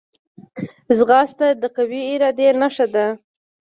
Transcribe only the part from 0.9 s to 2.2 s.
ځغاسته د قوي